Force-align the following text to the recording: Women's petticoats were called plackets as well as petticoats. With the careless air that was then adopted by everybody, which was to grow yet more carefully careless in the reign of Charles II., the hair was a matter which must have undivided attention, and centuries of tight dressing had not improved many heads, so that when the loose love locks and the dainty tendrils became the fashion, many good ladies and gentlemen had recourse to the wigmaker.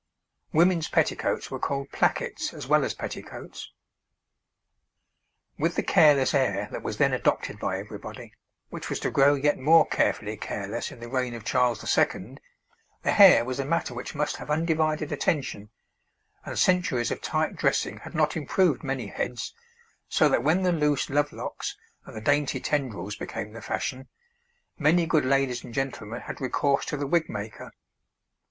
Women's 0.51 0.87
petticoats 0.87 1.51
were 1.51 1.59
called 1.59 1.91
plackets 1.91 2.55
as 2.55 2.65
well 2.65 2.83
as 2.83 2.95
petticoats. 2.95 3.71
With 5.59 5.75
the 5.75 5.83
careless 5.83 6.33
air 6.33 6.69
that 6.71 6.81
was 6.81 6.97
then 6.97 7.13
adopted 7.13 7.59
by 7.59 7.77
everybody, 7.77 8.33
which 8.69 8.89
was 8.89 8.99
to 9.01 9.11
grow 9.11 9.35
yet 9.35 9.59
more 9.59 9.85
carefully 9.85 10.37
careless 10.37 10.91
in 10.91 11.01
the 11.01 11.07
reign 11.07 11.35
of 11.35 11.45
Charles 11.45 11.85
II., 11.95 12.37
the 13.03 13.11
hair 13.11 13.45
was 13.45 13.59
a 13.59 13.63
matter 13.63 13.93
which 13.93 14.15
must 14.15 14.37
have 14.37 14.49
undivided 14.49 15.11
attention, 15.11 15.69
and 16.43 16.57
centuries 16.57 17.11
of 17.11 17.21
tight 17.21 17.55
dressing 17.55 17.97
had 17.97 18.15
not 18.15 18.35
improved 18.35 18.83
many 18.83 19.05
heads, 19.05 19.53
so 20.09 20.27
that 20.29 20.41
when 20.43 20.63
the 20.63 20.71
loose 20.71 21.11
love 21.11 21.31
locks 21.31 21.77
and 22.07 22.15
the 22.15 22.21
dainty 22.21 22.59
tendrils 22.59 23.15
became 23.15 23.53
the 23.53 23.61
fashion, 23.61 24.07
many 24.79 25.05
good 25.05 25.25
ladies 25.25 25.63
and 25.63 25.75
gentlemen 25.75 26.21
had 26.21 26.41
recourse 26.41 26.85
to 26.87 26.97
the 26.97 27.05
wigmaker. 27.07 27.69